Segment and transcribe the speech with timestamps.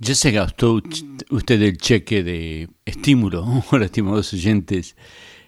[0.00, 0.82] ¿Ya se gastó
[1.30, 3.46] usted el cheque de estímulo?
[3.70, 4.96] Hola, estimados oyentes.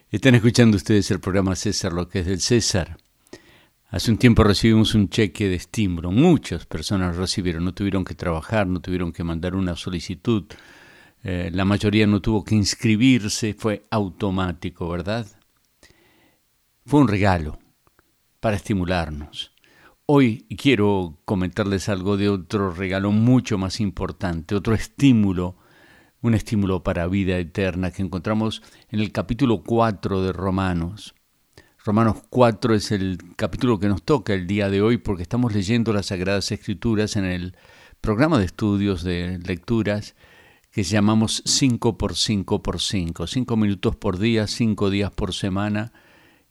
[0.08, 2.96] Están escuchando ustedes el programa César, lo que es del César.
[3.88, 6.12] Hace un tiempo recibimos un cheque de estímulo.
[6.12, 10.44] Muchas personas recibieron, no tuvieron que trabajar, no tuvieron que mandar una solicitud.
[11.24, 15.26] Eh, la mayoría no tuvo que inscribirse, fue automático, ¿verdad?
[16.84, 17.58] Fue un regalo
[18.38, 19.55] para estimularnos.
[20.08, 25.56] Hoy quiero comentarles algo de otro regalo mucho más importante, otro estímulo,
[26.22, 31.16] un estímulo para vida eterna que encontramos en el capítulo 4 de Romanos.
[31.84, 35.92] Romanos 4 es el capítulo que nos toca el día de hoy porque estamos leyendo
[35.92, 37.56] las Sagradas Escrituras en el
[38.00, 40.14] programa de estudios de lecturas
[40.70, 45.92] que llamamos 5 por 5 por 5, 5 minutos por día, 5 días por semana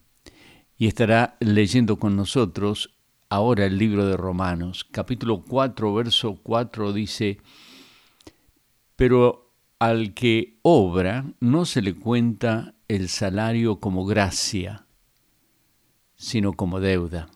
[0.76, 2.95] Y estará leyendo con nosotros
[3.28, 7.38] ahora el libro de Romanos, capítulo 4, verso 4 dice,
[8.96, 14.86] pero al que obra no se le cuenta el salario como gracia,
[16.16, 17.28] sino como deuda.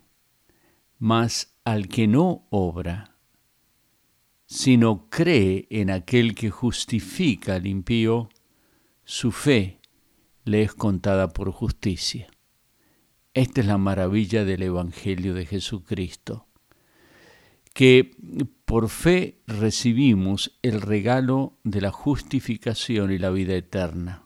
[0.99, 3.17] Mas al que no obra,
[4.47, 8.29] sino cree en aquel que justifica al impío,
[9.05, 9.81] su fe
[10.45, 12.29] le es contada por justicia.
[13.33, 16.49] Esta es la maravilla del Evangelio de Jesucristo,
[17.73, 18.17] que
[18.65, 24.25] por fe recibimos el regalo de la justificación y la vida eterna.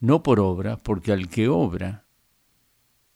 [0.00, 2.04] No por obra, porque al que obra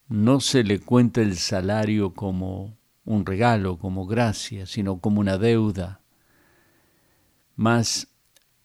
[0.08, 6.00] no se le cuenta el salario como un regalo, como gracia, sino como una deuda.
[7.56, 8.08] Mas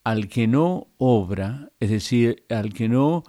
[0.06, 3.24] al que no obra, es decir, al que no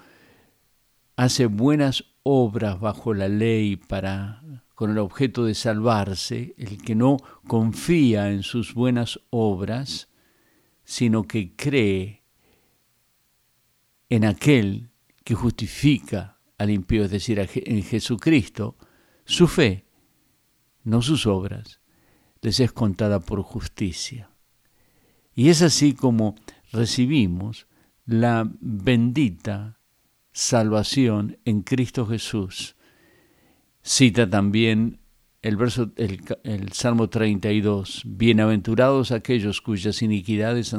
[1.17, 4.43] hace buenas obras bajo la ley para
[4.75, 10.09] con el objeto de salvarse, el que no confía en sus buenas obras,
[10.83, 12.25] sino que cree
[14.09, 14.91] en aquel
[15.23, 18.77] que justifica al impío, es decir, en Jesucristo,
[19.25, 19.85] su fe,
[20.83, 21.81] no sus obras,
[22.43, 24.31] les es contada por justicia.
[25.35, 26.35] Y es así como
[26.73, 27.67] recibimos
[28.07, 29.79] la bendita
[30.35, 32.77] salvación en Cristo Jesús.
[33.83, 34.99] Cita también
[35.43, 40.75] el verso el, el, Salmo 32, bienaventurados aquellos cuyas iniquidades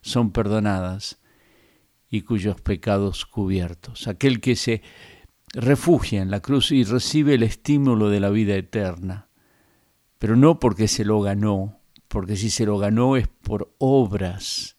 [0.00, 1.20] son perdonadas
[2.08, 4.06] y cuyos pecados cubiertos.
[4.06, 4.82] Aquel que se
[5.54, 9.28] refugia en la cruz y recibe el estímulo de la vida eterna,
[10.18, 14.76] pero no porque se lo ganó, porque si se lo ganó es por obras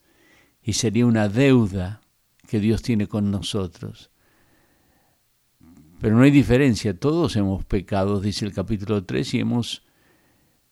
[0.61, 2.01] y sería una deuda
[2.49, 4.09] que Dios tiene con nosotros.
[6.01, 9.83] Pero no hay diferencia, todos hemos pecado, dice el capítulo 3, y hemos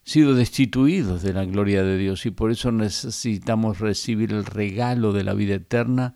[0.03, 5.23] sido destituidos de la gloria de Dios y por eso necesitamos recibir el regalo de
[5.23, 6.15] la vida eterna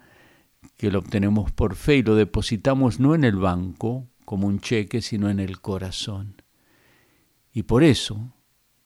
[0.77, 5.01] que lo obtenemos por fe y lo depositamos no en el banco como un cheque,
[5.01, 6.41] sino en el corazón.
[7.53, 8.33] Y por eso